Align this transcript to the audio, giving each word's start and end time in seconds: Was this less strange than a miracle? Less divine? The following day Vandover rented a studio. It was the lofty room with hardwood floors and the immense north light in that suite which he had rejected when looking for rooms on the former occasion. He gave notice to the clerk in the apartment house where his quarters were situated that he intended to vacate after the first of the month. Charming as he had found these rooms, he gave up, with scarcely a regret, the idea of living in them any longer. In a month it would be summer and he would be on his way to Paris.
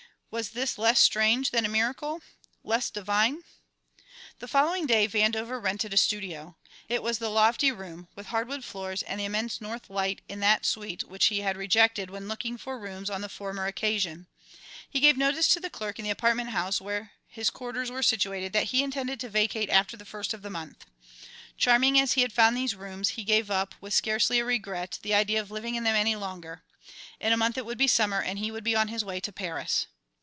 Was 0.33 0.51
this 0.51 0.77
less 0.77 1.01
strange 1.01 1.51
than 1.51 1.65
a 1.65 1.67
miracle? 1.67 2.21
Less 2.63 2.89
divine? 2.89 3.43
The 4.39 4.47
following 4.47 4.85
day 4.85 5.05
Vandover 5.05 5.61
rented 5.61 5.93
a 5.93 5.97
studio. 5.97 6.55
It 6.87 7.03
was 7.03 7.19
the 7.19 7.27
lofty 7.27 7.69
room 7.69 8.07
with 8.15 8.27
hardwood 8.27 8.63
floors 8.63 9.03
and 9.03 9.19
the 9.19 9.25
immense 9.25 9.59
north 9.59 9.89
light 9.89 10.21
in 10.29 10.39
that 10.39 10.65
suite 10.65 11.03
which 11.03 11.25
he 11.25 11.41
had 11.41 11.57
rejected 11.57 12.09
when 12.09 12.29
looking 12.29 12.57
for 12.57 12.79
rooms 12.79 13.09
on 13.09 13.19
the 13.19 13.27
former 13.27 13.65
occasion. 13.67 14.25
He 14.89 15.01
gave 15.01 15.17
notice 15.17 15.49
to 15.49 15.59
the 15.59 15.69
clerk 15.69 15.99
in 15.99 16.05
the 16.05 16.11
apartment 16.11 16.51
house 16.51 16.79
where 16.79 17.11
his 17.27 17.49
quarters 17.49 17.91
were 17.91 18.01
situated 18.01 18.53
that 18.53 18.67
he 18.67 18.83
intended 18.83 19.19
to 19.19 19.29
vacate 19.29 19.69
after 19.69 19.97
the 19.97 20.05
first 20.05 20.33
of 20.33 20.43
the 20.43 20.49
month. 20.49 20.85
Charming 21.57 21.99
as 21.99 22.13
he 22.13 22.21
had 22.21 22.31
found 22.31 22.55
these 22.55 22.73
rooms, 22.73 23.09
he 23.09 23.25
gave 23.25 23.51
up, 23.51 23.75
with 23.81 23.93
scarcely 23.93 24.39
a 24.39 24.45
regret, 24.45 24.97
the 25.01 25.13
idea 25.13 25.41
of 25.41 25.51
living 25.51 25.75
in 25.75 25.83
them 25.83 25.97
any 25.97 26.15
longer. 26.15 26.63
In 27.19 27.33
a 27.33 27.37
month 27.37 27.57
it 27.57 27.65
would 27.65 27.77
be 27.77 27.87
summer 27.89 28.21
and 28.21 28.39
he 28.39 28.49
would 28.49 28.63
be 28.63 28.77
on 28.77 28.87
his 28.87 29.03
way 29.03 29.19
to 29.19 29.33
Paris. 29.33 29.87